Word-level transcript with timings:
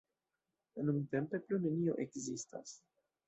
Nuntempe 0.85 1.41
plu 1.49 1.59
nenio 1.67 1.97
ekzistas. 2.05 2.73